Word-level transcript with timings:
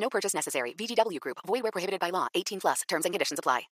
No 0.00 0.08
purchase 0.08 0.36
necessary. 0.36 0.74
VGW 0.74 1.20
Group. 1.20 1.38
Void 1.46 1.62
prohibited 1.72 2.00
by 2.00 2.10
law. 2.10 2.26
18 2.34 2.60
plus. 2.60 2.82
Terms 2.88 3.04
and 3.04 3.12
conditions 3.12 3.38
apply. 3.38 3.68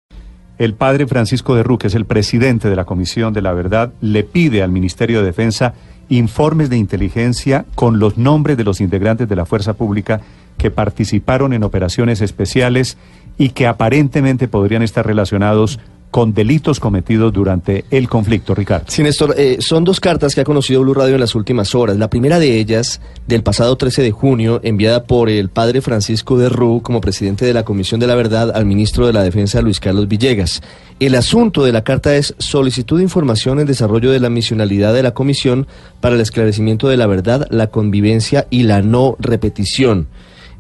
El 0.57 0.75
padre 0.75 1.09
Francisco 1.09 1.57
de 1.57 1.65
Ruque, 1.65 1.89
es 1.89 1.97
el 1.97 2.05
presidente 2.05 2.69
de 2.69 2.77
la 2.77 2.85
Comisión 2.85 3.33
de 3.35 3.43
la 3.43 3.53
Verdad, 3.53 3.93
le 4.01 4.23
pide 4.23 4.63
al 4.63 4.71
Ministerio 4.71 5.19
de 5.19 5.27
Defensa 5.27 5.75
informes 6.09 6.71
de 6.71 6.77
inteligencia 6.77 7.65
con 7.75 7.99
los 7.99 8.19
nombres 8.19 8.57
de 8.57 8.63
los 8.63 8.81
integrantes 8.81 9.29
de 9.29 9.35
la 9.35 9.47
fuerza 9.47 9.73
pública 9.73 10.21
que 10.57 10.71
participaron 10.71 11.55
en 11.55 11.65
operaciones 11.65 12.21
especiales 12.21 12.99
y 13.37 13.49
que 13.49 13.67
aparentemente 13.67 14.47
podrían 14.47 14.83
estar 14.83 15.05
relacionados 15.05 15.81
con 16.15 16.33
delitos 16.33 16.79
cometidos 16.79 17.33
durante 17.33 17.87
el 17.91 18.09
conflicto, 18.09 18.55
Ricardo. 18.55 18.85
Sí, 18.87 19.03
Néstor, 19.03 19.35
eh, 19.37 19.57
son 19.59 19.83
dos 19.83 19.99
cartas 19.99 20.33
que 20.33 20.43
ha 20.43 20.45
conocido 20.45 20.81
Blue 20.81 20.95
Radio 20.95 21.15
en 21.15 21.21
las 21.21 21.35
últimas 21.35 21.75
horas. 21.75 21.97
La 21.97 22.09
primera 22.09 22.39
de 22.39 22.57
ellas, 22.61 23.01
del 23.27 23.43
pasado 23.43 23.75
13 23.75 24.01
de 24.01 24.13
junio, 24.13 24.61
enviada 24.63 25.07
por 25.07 25.29
el 25.29 25.49
padre 25.49 25.81
Francisco 25.81 26.39
de 26.39 26.49
Rú 26.49 26.83
como 26.85 27.01
presidente 27.01 27.45
de 27.45 27.53
la 27.53 27.65
Comisión 27.65 27.99
de 27.99 28.07
la 28.07 28.15
Verdad 28.15 28.53
al 28.55 28.65
ministro 28.65 29.09
de 29.09 29.13
la 29.13 29.25
Defensa, 29.25 29.61
Luis 29.61 29.81
Carlos 29.81 30.07
Villegas. 30.07 30.63
El 31.01 31.17
asunto 31.17 31.65
de 31.65 31.73
la 31.73 31.83
carta 31.83 32.15
es 32.15 32.37
solicitud 32.39 32.99
de 32.99 33.03
información 33.03 33.59
en 33.59 33.67
desarrollo 33.67 34.13
de 34.13 34.21
la 34.21 34.31
misionalidad 34.31 34.95
de 34.95 35.03
la 35.03 35.15
Comisión 35.15 35.67
para 36.01 36.15
el 36.15 36.21
esclarecimiento 36.21 36.87
de 36.87 36.97
la 36.97 37.09
verdad, 37.09 37.49
la 37.51 37.67
convivencia 37.67 38.47
y 38.51 38.63
la 38.63 38.83
no 38.83 39.17
repetición. 39.19 40.07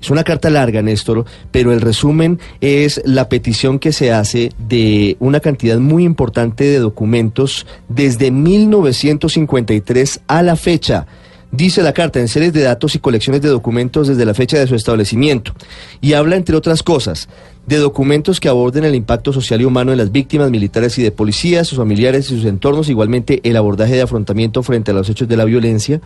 Es 0.05 0.11
una 0.11 0.23
carta 0.23 0.51
larga, 0.51 0.83
Néstor, 0.83 1.25
pero 1.51 1.73
el 1.73 1.81
resumen 1.81 2.39
es 2.61 3.01
la 3.07 3.31
petición 3.31 3.79
que 3.79 3.91
se 3.91 4.13
hace 4.13 4.53
de 4.59 5.17
una 5.19 5.41
cantidad 5.41 5.79
muy 5.79 6.05
importante 6.05 6.65
de 6.65 6.79
documentos 6.79 7.67
desde 7.89 8.31
1953 8.31 10.21
a 10.27 10.43
la 10.43 10.57
fecha. 10.57 11.07
Dice 11.53 11.83
la 11.83 11.95
carta 11.95 12.21
en 12.21 12.29
series 12.29 12.53
de 12.53 12.61
datos 12.61 12.95
y 12.95 12.99
colecciones 12.99 13.41
de 13.41 13.49
documentos 13.49 14.07
desde 14.07 14.27
la 14.27 14.35
fecha 14.35 14.59
de 14.59 14.67
su 14.67 14.75
establecimiento. 14.75 15.55
Y 16.03 16.13
habla, 16.13 16.37
entre 16.37 16.55
otras 16.55 16.83
cosas, 16.83 17.31
de 17.67 17.79
documentos 17.79 18.41
que 18.41 18.51
aborden 18.51 18.85
el 18.85 18.95
impacto 18.95 19.33
social 19.33 19.63
y 19.63 19.65
humano 19.65 19.93
de 19.93 19.97
las 19.97 20.13
víctimas 20.13 20.51
militares 20.51 20.99
y 20.99 21.03
de 21.03 21.13
policías, 21.13 21.67
sus 21.67 21.79
familiares 21.79 22.31
y 22.31 22.37
sus 22.37 22.45
entornos, 22.45 22.91
igualmente 22.91 23.41
el 23.43 23.57
abordaje 23.57 23.95
de 23.95 24.03
afrontamiento 24.03 24.63
frente 24.63 24.91
a 24.91 24.95
los 24.95 25.09
hechos 25.09 25.29
de 25.29 25.37
la 25.39 25.47
violencia, 25.47 26.03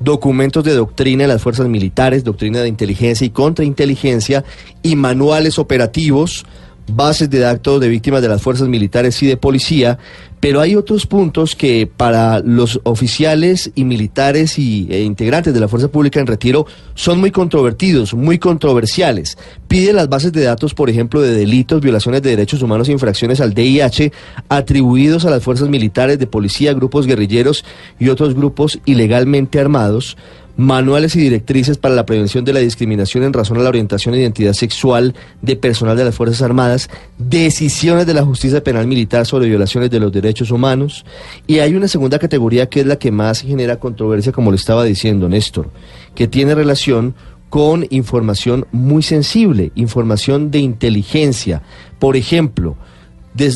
documentos 0.00 0.64
de 0.64 0.74
doctrina 0.74 1.24
de 1.24 1.28
las 1.28 1.42
fuerzas 1.42 1.68
militares, 1.68 2.24
doctrina 2.24 2.60
de 2.60 2.68
inteligencia 2.68 3.26
y 3.26 3.30
contrainteligencia 3.30 4.44
y 4.82 4.96
manuales 4.96 5.58
operativos, 5.58 6.46
bases 6.88 7.30
de 7.30 7.38
datos 7.38 7.80
de 7.80 7.88
víctimas 7.88 8.22
de 8.22 8.28
las 8.28 8.42
fuerzas 8.42 8.68
militares 8.68 9.22
y 9.22 9.26
de 9.26 9.36
policía, 9.36 9.98
pero 10.40 10.60
hay 10.60 10.76
otros 10.76 11.06
puntos 11.06 11.56
que 11.56 11.86
para 11.86 12.40
los 12.40 12.80
oficiales 12.84 13.72
y 13.74 13.84
militares 13.84 14.58
y, 14.58 14.86
e 14.90 15.02
integrantes 15.02 15.52
de 15.52 15.60
la 15.60 15.68
fuerza 15.68 15.88
pública 15.88 16.20
en 16.20 16.26
retiro 16.26 16.66
son 16.94 17.18
muy 17.18 17.30
controvertidos, 17.30 18.14
muy 18.14 18.38
controversiales. 18.38 19.36
Pide 19.66 19.92
las 19.92 20.08
bases 20.08 20.32
de 20.32 20.44
datos, 20.44 20.74
por 20.74 20.90
ejemplo, 20.90 21.20
de 21.20 21.34
delitos, 21.34 21.80
violaciones 21.80 22.22
de 22.22 22.30
derechos 22.30 22.62
humanos 22.62 22.88
e 22.88 22.92
infracciones 22.92 23.40
al 23.40 23.54
DIH 23.54 24.12
atribuidos 24.48 25.24
a 25.24 25.30
las 25.30 25.42
fuerzas 25.42 25.68
militares, 25.68 26.18
de 26.18 26.26
policía, 26.26 26.72
grupos 26.72 27.06
guerrilleros 27.06 27.64
y 27.98 28.08
otros 28.08 28.34
grupos 28.34 28.78
ilegalmente 28.84 29.58
armados 29.58 30.16
manuales 30.58 31.14
y 31.14 31.20
directrices 31.20 31.78
para 31.78 31.94
la 31.94 32.04
prevención 32.04 32.44
de 32.44 32.52
la 32.52 32.58
discriminación 32.58 33.22
en 33.22 33.32
razón 33.32 33.58
a 33.58 33.62
la 33.62 33.68
orientación 33.68 34.14
e 34.14 34.18
identidad 34.18 34.54
sexual 34.54 35.14
de 35.40 35.54
personal 35.54 35.96
de 35.96 36.04
las 36.04 36.16
Fuerzas 36.16 36.42
Armadas, 36.42 36.90
decisiones 37.16 38.06
de 38.06 38.14
la 38.14 38.24
justicia 38.24 38.62
penal 38.64 38.88
militar 38.88 39.24
sobre 39.24 39.46
violaciones 39.46 39.88
de 39.88 40.00
los 40.00 40.10
derechos 40.10 40.50
humanos, 40.50 41.06
y 41.46 41.60
hay 41.60 41.76
una 41.76 41.86
segunda 41.86 42.18
categoría 42.18 42.68
que 42.68 42.80
es 42.80 42.86
la 42.86 42.96
que 42.96 43.12
más 43.12 43.40
genera 43.40 43.78
controversia, 43.78 44.32
como 44.32 44.50
le 44.50 44.56
estaba 44.56 44.82
diciendo 44.82 45.28
Néstor, 45.28 45.70
que 46.16 46.26
tiene 46.26 46.56
relación 46.56 47.14
con 47.50 47.86
información 47.90 48.66
muy 48.72 49.04
sensible, 49.04 49.70
información 49.76 50.50
de 50.50 50.58
inteligencia. 50.58 51.62
Por 52.00 52.16
ejemplo, 52.16 52.76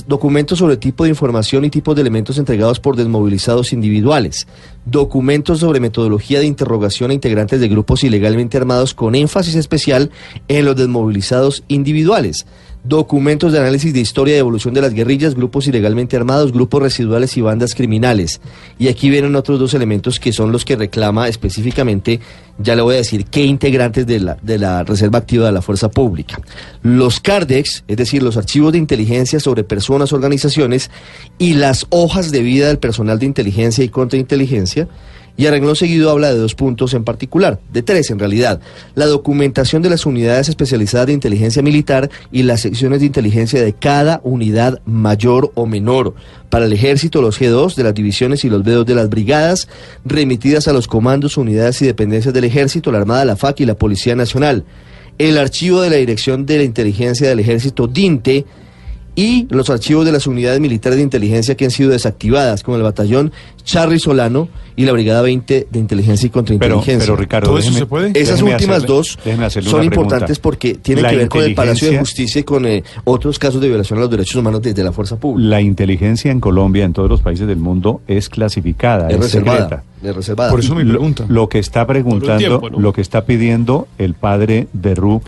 documentos 0.07 0.59
sobre 0.59 0.77
tipo 0.77 1.05
de 1.05 1.11
información 1.11 1.65
y 1.65 1.71
tipos 1.71 1.95
de 1.95 2.03
elementos 2.03 2.39
entregados 2.39 2.79
por 2.81 2.97
desmovilizados 2.97 3.73
individuales, 3.73 4.47
documentos 4.85 5.61
sobre 5.61 5.81
metodología 5.81 6.39
de 6.39 6.47
interrogación 6.47 7.11
a 7.11 7.15
integrantes 7.15 7.61
de 7.61 7.69
grupos 7.69 8.05
ilegalmente 8.05 8.57
armados 8.57 8.95
con 8.95 9.15
énfasis 9.15 9.57
especial 9.57 10.11
en 10.49 10.65
los 10.65 10.77
desmovilizados 10.77 11.65
individuales, 11.69 12.47
documentos 12.85 13.53
de 13.53 13.61
análisis 13.61 13.93
de 13.93 14.01
historia 14.01 14.35
y 14.35 14.39
evolución 14.39 14.75
de 14.75 14.81
las 14.81 14.93
guerrillas, 14.93 15.35
grupos 15.35 15.69
ilegalmente 15.69 16.17
armados, 16.17 16.53
grupos 16.53 16.83
residuales 16.83 17.37
y 17.37 17.41
bandas 17.41 17.75
criminales. 17.75 18.41
Y 18.79 18.89
aquí 18.89 19.09
vienen 19.09 19.37
otros 19.37 19.59
dos 19.61 19.75
elementos 19.75 20.19
que 20.19 20.33
son 20.33 20.51
los 20.51 20.65
que 20.65 20.77
reclama 20.77 21.29
específicamente, 21.29 22.21
ya 22.59 22.75
le 22.75 22.83
voy 22.83 22.95
a 22.95 22.99
decir, 22.99 23.25
qué 23.27 23.45
integrantes 23.45 24.07
de 24.07 24.21
la, 24.21 24.37
de 24.43 24.59
la 24.59 24.83
Reserva 24.83 25.19
Activa 25.19 25.47
de 25.47 25.53
la 25.53 25.63
Fuerza 25.63 25.91
Pública. 25.91 26.41
Los 26.83 27.21
CARDEX, 27.21 27.85
es 27.87 27.97
decir, 27.97 28.23
los 28.23 28.37
archivos 28.37 28.73
de 28.73 28.79
inteligencia 28.79 29.39
sobre 29.39 29.65
personas, 29.65 30.13
organizaciones 30.13 30.91
y 31.39 31.55
las 31.55 31.87
hojas 31.91 32.31
de 32.33 32.43
vida 32.43 32.67
del 32.67 32.79
personal 32.79 33.19
de 33.19 33.27
inteligencia 33.27 33.85
y 33.85 33.89
contrainteligencia 33.89 34.89
y 35.37 35.47
arregló 35.47 35.75
seguido 35.75 36.11
habla 36.11 36.33
de 36.33 36.39
dos 36.39 36.55
puntos 36.55 36.95
en 36.95 37.05
particular, 37.05 37.59
de 37.73 37.83
tres 37.83 38.11
en 38.11 38.19
realidad. 38.19 38.61
La 38.95 39.07
documentación 39.07 39.83
de 39.83 39.91
las 39.91 40.07
unidades 40.07 40.49
especializadas 40.49 41.07
de 41.07 41.15
inteligencia 41.15 41.63
militar 41.63 42.11
y 42.31 42.43
las 42.43 42.61
secciones 42.61 43.01
de 43.01 43.07
inteligencia 43.07 43.63
de 43.63 43.73
cada 43.73 44.21
unidad 44.25 44.81
mayor 44.85 45.51
o 45.55 45.67
menor. 45.67 46.15
Para 46.51 46.67
el 46.67 46.73
ejército, 46.73 47.23
los 47.23 47.41
G2 47.41 47.75
de 47.75 47.85
las 47.85 47.95
divisiones 47.95 48.45
y 48.45 48.51
los 48.51 48.63
B2 48.63 48.85
de 48.85 48.95
las 48.95 49.09
brigadas, 49.09 49.69
remitidas 50.05 50.69
a 50.69 50.73
los 50.73 50.87
comandos, 50.87 51.39
unidades 51.39 51.81
y 51.83 51.87
dependencias 51.87 52.35
del 52.35 52.45
ejército, 52.45 52.93
la 52.93 52.99
Armada, 52.99 53.25
la 53.25 53.37
FAC 53.37 53.61
y 53.61 53.67
la 53.67 53.75
Policía 53.75 54.15
Nacional. 54.15 54.65
El 55.19 55.39
archivo 55.39 55.81
de 55.81 55.91
la 55.91 55.97
Dirección 55.97 56.47
de 56.47 56.59
la 56.59 56.65
Inteligencia 56.65 57.29
del 57.29 57.41
Ejército, 57.41 57.87
DINTE, 57.87 58.45
y 59.15 59.47
los 59.51 59.69
archivos 59.69 60.07
de 60.07 60.13
las 60.13 60.27
unidades 60.27 60.61
militares 60.61 60.97
de 60.97 61.03
inteligencia 61.03 61.55
que 61.55 61.67
han 61.67 61.71
sido 61.71 61.91
desactivadas, 61.91 62.63
como 62.63 62.77
el 62.77 62.83
batallón 62.83 63.33
Charly 63.65 63.99
Solano 63.99 64.49
y 64.75 64.87
la 64.87 64.93
Brigada 64.93 65.21
20 65.23 65.69
de 65.71 65.79
Inteligencia 65.79 66.27
y 66.27 66.31
Contrainteligencia. 66.31 66.99
Pero, 66.99 67.15
pero 67.15 67.17
Ricardo, 67.17 67.49
¿Todo 67.51 67.59
eso 67.59 67.73
se 67.73 67.87
puede? 67.87 68.19
Esas 68.19 68.41
últimas 68.41 68.87
dos 68.87 69.19
son 69.63 69.85
importantes 69.85 70.39
porque 70.39 70.75
tienen 70.75 71.05
que 71.07 71.17
ver 71.17 71.29
con 71.29 71.45
el 71.45 71.55
Palacio 71.55 71.91
de 71.91 71.99
Justicia 71.99 72.41
y 72.41 72.45
con 72.45 72.65
eh, 72.67 72.83
otros 73.05 73.39
casos 73.39 73.61
de 73.61 73.69
violación 73.69 73.99
a 73.99 74.03
los 74.03 74.11
derechos 74.11 74.37
humanos 74.37 74.63
desde 74.63 74.83
la 74.83 74.93
fuerza 74.93 75.17
pública. 75.17 75.49
La 75.49 75.61
inteligencia 75.61 76.31
en 76.31 76.41
Colombia, 76.41 76.85
en 76.85 76.93
todos 76.93 77.11
los 77.11 77.21
países 77.21 77.47
del 77.47 77.59
mundo, 77.59 78.01
es 78.07 78.29
clasificada, 78.29 79.09
es, 79.09 79.19
reservada. 79.19 79.85
Es 80.03 80.17
reservada. 80.17 80.51
Por 80.51 80.61
eso 80.61 80.75
me 80.75 80.85
pregunta. 80.85 81.27
Lo, 81.29 81.43
lo 81.43 81.49
que 81.49 81.59
está 81.59 81.87
preguntando, 81.87 82.39
tiempo, 82.39 82.71
¿no? 82.71 82.81
lo 82.81 82.93
que 82.93 83.03
está 83.03 83.25
pidiendo 83.25 83.89
el 83.99 84.15
padre 84.15 84.69
de 84.73 84.95
Rub 84.95 85.23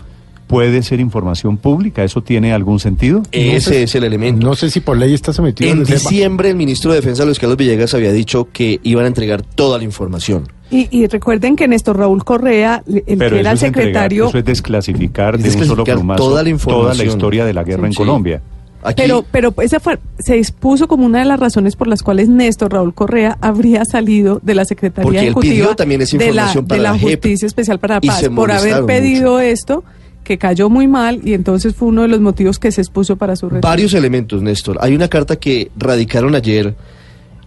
puede 0.47 0.83
ser 0.83 0.99
información 0.99 1.57
pública. 1.57 2.03
¿Eso 2.03 2.21
tiene 2.21 2.53
algún 2.53 2.79
sentido? 2.79 3.23
Ese 3.31 3.83
es 3.83 3.95
el 3.95 4.03
elemento. 4.03 4.45
No 4.45 4.55
sé 4.55 4.69
si 4.69 4.79
por 4.79 4.97
ley 4.97 5.13
está 5.13 5.33
sometido. 5.33 5.71
En 5.71 5.83
diciembre 5.83 6.49
el 6.49 6.55
ministro 6.55 6.91
de 6.91 6.97
Defensa, 6.97 7.25
Luis 7.25 7.39
Carlos 7.39 7.57
Villegas, 7.57 7.93
había 7.93 8.11
dicho 8.11 8.47
que 8.51 8.79
iban 8.83 9.05
a 9.05 9.07
entregar 9.07 9.41
toda 9.41 9.77
la 9.77 9.83
información. 9.83 10.47
Y, 10.71 10.87
y 10.91 11.05
recuerden 11.07 11.55
que 11.55 11.67
Néstor 11.67 11.97
Raúl 11.97 12.23
Correa, 12.23 12.83
el 12.87 13.17
Pero 13.17 13.35
que 13.35 13.39
era 13.39 13.51
el 13.51 13.57
es 13.57 13.63
entregar- 13.63 13.73
secretario... 13.85 14.27
eso 14.29 14.37
es 14.39 14.45
desclasificar 14.45 15.35
Es 15.35 15.43
de 15.55 15.61
un 15.61 15.65
solo 15.67 15.83
plumazo 15.83 16.23
toda 16.23 16.43
la 16.43 16.49
información. 16.49 17.07
historia 17.07 17.45
de 17.45 17.53
la 17.53 17.63
guerra 17.63 17.85
en 17.87 17.93
Sí. 17.93 17.97
Colombia. 17.97 18.41
Aquí, 18.83 19.01
Pero, 19.01 19.25
pero 19.31 19.51
esa 19.63 19.79
fue, 19.79 19.97
se 20.19 20.37
expuso 20.37 20.87
como 20.87 21.07
una 21.07 21.19
de 21.19 21.25
las 21.25 21.39
razones 21.39 21.75
por 21.75 21.87
las 21.87 22.03
cuales 22.03 22.29
Néstor 22.29 22.73
Raúl 22.73 22.93
Correa 22.93 23.35
habría 23.41 23.83
salido 23.83 24.39
de 24.43 24.53
la 24.53 24.63
Secretaría 24.65 25.03
Porque 25.05 25.19
él 25.19 25.25
Ejecutiva 25.25 25.53
pidió 25.53 25.75
también 25.75 26.01
esa 26.03 26.17
de 26.17 26.31
la, 26.33 26.53
para 26.53 26.61
de 26.61 26.77
la 26.77 26.91
la 26.91 26.97
JEP, 26.99 27.19
Justicia 27.23 27.45
Especial 27.47 27.79
para 27.79 27.95
la 27.95 28.01
Paz 28.01 28.29
por 28.35 28.51
haber 28.51 28.85
pedido 28.85 29.39
esto 29.39 29.83
que 30.25 30.37
cayó 30.37 30.69
muy 30.69 30.89
mal 30.89 31.21
y 31.23 31.33
entonces 31.33 31.73
fue 31.73 31.87
uno 31.87 32.01
de 32.01 32.09
los 32.09 32.19
motivos 32.19 32.59
que 32.59 32.71
se 32.73 32.81
expuso 32.81 33.15
para 33.15 33.37
su 33.37 33.47
retiro. 33.47 33.61
varios 33.69 33.93
elementos, 33.93 34.41
Néstor. 34.41 34.77
Hay 34.81 34.93
una 34.93 35.07
carta 35.07 35.37
que 35.37 35.71
radicaron 35.77 36.35
ayer 36.35 36.75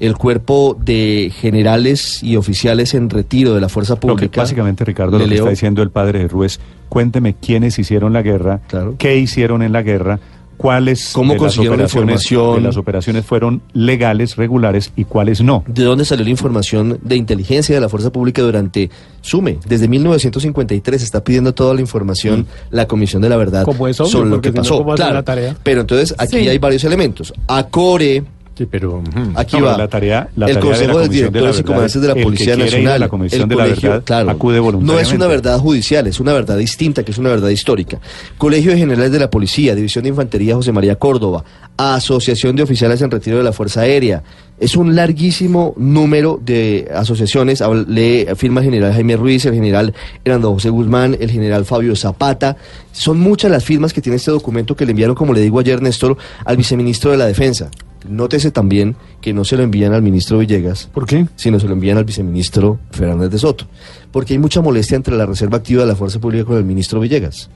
el 0.01 0.17
cuerpo 0.17 0.77
de 0.81 1.31
generales 1.35 2.23
y 2.23 2.37
oficiales 2.37 2.95
en 2.95 3.11
retiro 3.11 3.53
de 3.53 3.61
la 3.61 3.69
fuerza 3.69 3.95
Lo 3.95 4.01
que 4.01 4.07
pública. 4.07 4.41
básicamente, 4.43 4.85
Ricardo, 4.85 5.19
Le 5.19 5.25
lo 5.25 5.29
que 5.29 5.35
leo. 5.35 5.45
está 5.45 5.51
diciendo 5.51 5.83
el 5.83 5.91
padre 5.91 6.21
de 6.21 6.29
Ruiz, 6.29 6.61
cuénteme 6.89 7.35
quiénes 7.35 7.79
hicieron 7.81 8.13
la 8.13 8.23
guerra, 8.23 8.61
Claro. 8.69 8.95
qué 8.97 9.19
hicieron 9.19 9.61
en 9.63 9.73
la 9.73 9.83
guerra, 9.83 10.21
cuáles 10.58 11.12
¿Cómo 11.14 11.32
de 11.32 11.38
las 11.38 11.43
consiguieron 11.44 11.78
la 11.78 11.84
operaciones- 11.87 12.12
información? 12.31 12.55
de 12.56 12.69
las 12.69 12.76
operaciones 12.76 13.25
fueron 13.25 13.62
legales, 13.72 14.37
regulares 14.37 14.93
y 14.96 15.05
cuáles 15.05 15.40
no. 15.40 15.64
¿De 15.66 15.84
dónde 15.84 16.05
salió 16.05 16.25
la 16.25 16.31
información 16.31 16.99
de 17.02 17.16
inteligencia 17.16 17.75
de 17.75 17.81
la 17.81 17.88
fuerza 17.88 18.10
pública 18.10 18.43
durante 18.43 18.90
SUME? 19.22 19.58
Desde 19.66 19.88
1953 19.88 21.02
está 21.02 21.25
pidiendo 21.25 21.55
toda 21.55 21.72
la 21.75 21.81
información 21.81 22.46
la 22.70 22.87
Comisión 22.87 23.22
de 23.22 23.28
la 23.31 23.37
Verdad 23.37 23.64
Como 23.64 23.88
es 23.88 23.99
obvio, 24.00 24.10
sobre 24.10 24.28
lo 24.28 24.37
porque 24.37 24.50
que 24.50 24.56
no, 24.56 24.62
pasó. 24.62 24.78
¿cómo 24.78 24.93
hacer 24.93 25.05
Claro, 25.06 25.14
la 25.14 25.22
tarea? 25.22 25.56
pero 25.62 25.81
entonces 25.81 26.14
aquí 26.19 26.38
Sí. 26.40 26.49
hay 26.49 26.58
varios 26.58 26.84
elementos. 26.84 27.32
ACORE, 27.46 28.25
Sí, 28.58 28.66
pero... 28.69 29.00
aquí 29.37 29.56
No, 29.56 29.66
va. 29.66 29.78
la 29.78 29.87
tarea, 29.87 30.28
la 30.34 30.49
el 30.49 30.55
tarea 30.55 30.56
la 30.56 30.60
Consejo 30.60 30.99
de 30.99 31.06
la 31.06 31.12
Directores 31.12 31.60
y 31.60 31.62
Comandantes 31.62 32.02
de 32.02 32.08
la 32.08 32.14
Policía 32.16 32.55
a 32.55 32.56
Nacional. 32.56 33.00
la 33.00 33.08
Comisión 33.08 33.43
el 33.43 33.49
de 33.49 33.55
la 33.55 33.62
colegio, 33.62 33.90
Verdad 33.90 34.05
claro, 34.05 34.31
acude 34.31 34.60
No 34.81 34.99
es 34.99 35.12
una 35.12 35.28
verdad 35.28 35.60
judicial, 35.60 36.08
es 36.08 36.19
una 36.19 36.32
verdad 36.32 36.58
distinta, 36.58 37.05
que 37.05 37.12
es 37.12 37.19
una 37.19 37.28
verdad 37.28 37.50
histórica. 37.50 38.00
Colegio 38.37 38.72
de 38.72 38.78
Generales 38.78 39.12
de 39.12 39.20
la 39.20 39.31
Policía, 39.31 39.76
División 39.76 40.02
de 40.02 40.08
Infantería 40.08 40.56
José 40.56 40.72
María 40.72 40.96
Córdoba, 40.96 41.44
Asociación 41.76 42.56
de 42.56 42.64
Oficiales 42.64 43.00
en 43.00 43.12
Retiro 43.12 43.37
de 43.37 43.44
la 43.44 43.52
Fuerza 43.52 43.82
Aérea. 43.82 44.25
Es 44.58 44.75
un 44.75 44.96
larguísimo 44.96 45.75
número 45.76 46.40
de 46.44 46.90
asociaciones. 46.93 47.62
Le 47.87 48.34
firma 48.34 48.58
el 48.60 48.64
general 48.64 48.93
Jaime 48.93 49.14
Ruiz, 49.16 49.46
el 49.46 49.55
general 49.55 49.94
Hernando 50.25 50.52
José 50.52 50.70
Guzmán, 50.70 51.16
el 51.20 51.31
general 51.31 51.64
Fabio 51.64 51.94
Zapata. 51.94 52.56
Son 52.90 53.20
muchas 53.20 53.52
las 53.52 53.62
firmas 53.62 53.93
que 53.93 54.00
tiene 54.00 54.16
este 54.16 54.32
documento 54.32 54.75
que 54.75 54.84
le 54.84 54.90
enviaron, 54.90 55.14
como 55.14 55.32
le 55.32 55.43
digo 55.43 55.60
ayer, 55.60 55.81
Néstor, 55.81 56.16
al 56.44 56.56
viceministro 56.56 57.12
de 57.12 57.19
la 57.19 57.26
Defensa. 57.26 57.70
Nótese 58.09 58.50
también 58.50 58.97
que 59.21 59.33
no 59.33 59.45
se 59.45 59.56
lo 59.56 59.62
envían 59.62 59.93
al 59.93 60.03
ministro 60.03 60.39
Villegas, 60.39 60.89
¿Por 60.93 61.06
qué? 61.06 61.27
sino 61.37 61.59
se 61.59 61.67
lo 61.67 61.73
envían 61.73 61.99
al 61.99 62.05
viceministro 62.05 62.79
Fernández 62.91 63.31
de 63.31 63.39
Soto. 63.39 63.67
Porque 64.12 64.35
hay 64.35 64.39
mucha 64.39 64.61
molestia 64.61 64.97
entre 64.97 65.17
la 65.17 65.27
Reserva 65.27 65.59
Activa 65.59 65.83
de 65.83 65.89
la 65.89 65.97
Fuerza 65.97 66.21
Pública 66.21 66.45
con 66.45 66.56
el 66.56 66.65
ministro 66.65 67.00
Villegas. 67.00 67.50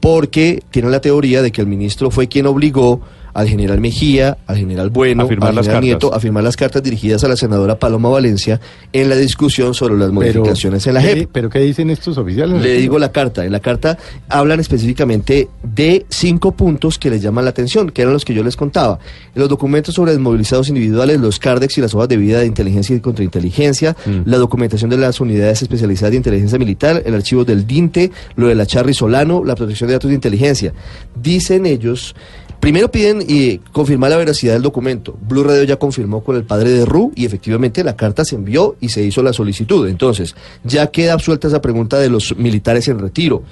Porque 0.00 0.62
tienen 0.70 0.90
la 0.90 1.00
teoría 1.00 1.42
de 1.42 1.52
que 1.52 1.60
el 1.60 1.66
ministro 1.66 2.10
fue 2.10 2.28
quien 2.28 2.46
obligó 2.46 3.00
al 3.34 3.48
general 3.48 3.80
Mejía, 3.80 4.38
al 4.46 4.56
general 4.56 4.90
Bueno, 4.90 5.24
A 5.24 5.26
firmar 5.26 5.50
al 5.50 5.54
las 5.56 5.66
general 5.66 5.82
cartas. 5.82 6.02
Nieto 6.02 6.14
a 6.14 6.20
firmar 6.20 6.44
las 6.44 6.56
cartas 6.56 6.82
dirigidas 6.82 7.22
a 7.24 7.28
la 7.28 7.36
senadora 7.36 7.78
Paloma 7.78 8.08
Valencia 8.08 8.60
en 8.92 9.08
la 9.08 9.16
discusión 9.16 9.74
sobre 9.74 9.96
las 9.96 10.10
modificaciones 10.12 10.86
en 10.86 10.94
la 10.94 11.00
¿qué- 11.02 11.14
JEP. 11.14 11.30
¿Pero 11.32 11.50
qué 11.50 11.60
dicen 11.60 11.90
estos 11.90 12.18
oficiales? 12.18 12.60
Le 12.62 12.74
digo 12.74 12.98
la 12.98 13.12
carta. 13.12 13.44
En 13.44 13.52
la 13.52 13.60
carta 13.60 13.98
hablan 14.28 14.60
específicamente 14.60 15.48
de 15.62 16.06
cinco 16.08 16.52
puntos 16.52 16.98
que 16.98 17.10
les 17.10 17.22
llaman 17.22 17.44
la 17.44 17.50
atención, 17.50 17.90
que 17.90 18.02
eran 18.02 18.12
los 18.14 18.24
que 18.24 18.34
yo 18.34 18.42
les 18.42 18.56
contaba. 18.56 18.98
Los 19.34 19.48
documentos 19.48 19.94
sobre 19.94 20.12
desmovilizados 20.12 20.68
individuales, 20.68 21.20
los 21.20 21.38
CARDEX 21.38 21.78
y 21.78 21.80
las 21.80 21.94
hojas 21.94 22.08
de 22.08 22.16
vida 22.16 22.40
de 22.40 22.46
inteligencia 22.46 22.94
y 22.96 23.00
contrainteligencia, 23.00 23.96
la 24.24 24.38
documentación 24.38 24.90
de 24.90 24.96
las 24.96 25.20
unidades 25.20 25.62
especializadas 25.62 26.10
de 26.12 26.16
inteligencia 26.16 26.58
militar, 26.58 27.02
el 27.06 27.14
archivo 27.14 27.44
del 27.44 27.66
DINTE, 27.66 28.10
lo 28.36 28.48
de 28.48 28.54
la 28.54 28.66
Charry 28.66 28.94
Solano, 28.94 29.42
la 29.44 29.54
protección 29.54 29.88
de 29.88 29.94
datos 29.94 30.08
de 30.08 30.14
inteligencia. 30.14 30.72
Dicen 31.20 31.66
ellos. 31.66 32.14
Primero 32.60 32.90
piden 32.90 33.24
y 33.26 33.56
confirmar 33.72 34.10
la 34.10 34.18
veracidad 34.18 34.52
del 34.52 34.62
documento. 34.62 35.16
Blue 35.26 35.42
Radio 35.42 35.64
ya 35.64 35.76
confirmó 35.76 36.22
con 36.22 36.36
el 36.36 36.44
padre 36.44 36.70
de 36.70 36.84
Ru 36.84 37.10
y 37.16 37.24
efectivamente 37.24 37.82
la 37.82 37.96
carta 37.96 38.22
se 38.22 38.36
envió 38.36 38.76
y 38.80 38.90
se 38.90 39.02
hizo 39.02 39.22
la 39.22 39.32
solicitud. 39.32 39.88
Entonces, 39.88 40.36
ya 40.62 40.88
queda 40.88 41.14
absuelta 41.14 41.48
esa 41.48 41.62
pregunta 41.62 41.98
de 41.98 42.10
los 42.10 42.36
militares 42.36 42.86
en 42.88 42.98
retiro. 42.98 43.42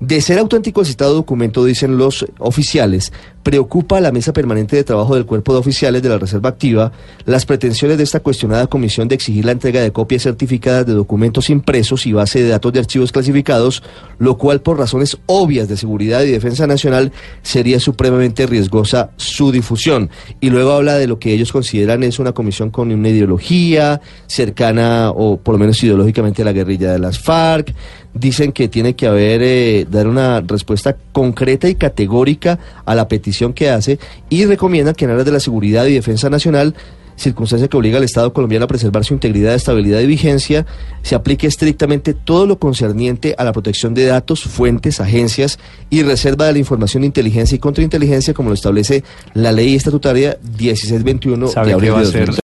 De 0.00 0.20
ser 0.20 0.38
auténtico 0.38 0.80
el 0.80 0.86
citado 0.86 1.14
documento, 1.14 1.64
dicen 1.64 1.96
los 1.96 2.26
oficiales, 2.38 3.12
preocupa 3.44 3.98
a 3.98 4.00
la 4.00 4.10
mesa 4.10 4.32
permanente 4.32 4.74
de 4.74 4.82
trabajo 4.82 5.14
del 5.14 5.26
cuerpo 5.26 5.52
de 5.52 5.60
oficiales 5.60 6.02
de 6.02 6.08
la 6.08 6.18
Reserva 6.18 6.48
Activa 6.48 6.92
las 7.26 7.46
pretensiones 7.46 7.98
de 7.98 8.04
esta 8.04 8.20
cuestionada 8.20 8.66
comisión 8.66 9.06
de 9.06 9.14
exigir 9.14 9.44
la 9.44 9.52
entrega 9.52 9.82
de 9.82 9.92
copias 9.92 10.22
certificadas 10.22 10.86
de 10.86 10.94
documentos 10.94 11.50
impresos 11.50 12.06
y 12.06 12.12
base 12.12 12.42
de 12.42 12.48
datos 12.48 12.72
de 12.72 12.80
archivos 12.80 13.12
clasificados, 13.12 13.82
lo 14.18 14.36
cual 14.36 14.62
por 14.62 14.78
razones 14.78 15.18
obvias 15.26 15.68
de 15.68 15.76
seguridad 15.76 16.22
y 16.22 16.30
defensa 16.30 16.66
nacional 16.66 17.12
sería 17.42 17.78
supremamente 17.78 18.46
riesgosa 18.46 19.10
su 19.16 19.52
difusión. 19.52 20.10
Y 20.40 20.50
luego 20.50 20.72
habla 20.72 20.94
de 20.94 21.06
lo 21.06 21.18
que 21.18 21.32
ellos 21.32 21.52
consideran 21.52 22.02
es 22.02 22.18
una 22.18 22.32
comisión 22.32 22.70
con 22.70 22.90
una 22.90 23.08
ideología 23.10 24.00
cercana 24.26 25.10
o 25.10 25.36
por 25.36 25.54
lo 25.54 25.58
menos 25.58 25.82
ideológicamente 25.84 26.42
a 26.42 26.46
la 26.46 26.52
guerrilla 26.52 26.92
de 26.92 26.98
las 26.98 27.18
FARC. 27.18 27.74
Dicen 28.14 28.52
que 28.52 28.68
tiene 28.68 28.94
que 28.94 29.06
haber, 29.06 29.42
eh, 29.42 29.86
dar 29.90 30.06
una 30.06 30.40
respuesta 30.40 30.96
concreta 31.12 31.68
y 31.68 31.74
categórica 31.74 32.58
a 32.84 32.94
la 32.94 33.08
petición 33.08 33.52
que 33.52 33.70
hace 33.70 33.98
y 34.30 34.44
recomiendan 34.44 34.94
que 34.94 35.04
en 35.04 35.10
aras 35.10 35.24
de 35.24 35.32
la 35.32 35.40
seguridad 35.40 35.86
y 35.86 35.94
defensa 35.94 36.30
nacional 36.30 36.74
circunstancia 37.16 37.68
que 37.68 37.76
obliga 37.76 37.98
al 37.98 38.04
Estado 38.04 38.32
colombiano 38.32 38.64
a 38.64 38.68
preservar 38.68 39.04
su 39.04 39.14
integridad, 39.14 39.54
estabilidad 39.54 40.00
y 40.00 40.06
vigencia, 40.06 40.66
se 41.02 41.14
aplique 41.14 41.46
estrictamente 41.46 42.14
todo 42.14 42.46
lo 42.46 42.58
concerniente 42.58 43.34
a 43.38 43.44
la 43.44 43.52
protección 43.52 43.94
de 43.94 44.06
datos, 44.06 44.42
fuentes, 44.44 45.00
agencias 45.00 45.58
y 45.90 46.02
reserva 46.02 46.46
de 46.46 46.54
la 46.54 46.58
información 46.58 47.02
de 47.02 47.08
inteligencia 47.08 47.56
y 47.56 47.58
contrainteligencia, 47.58 48.34
como 48.34 48.48
lo 48.50 48.54
establece 48.54 49.04
la 49.34 49.52
ley 49.52 49.74
estatutaria 49.74 50.38
1621 50.58 51.48
¿Sabe 51.48 51.68
de 51.68 51.72
abril 51.74 51.94
de 51.94 52.00
hacer 52.00 52.26
2000. 52.26 52.40